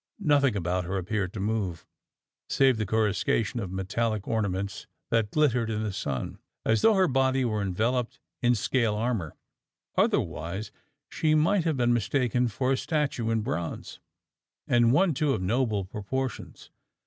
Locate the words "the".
2.77-2.87, 5.83-5.93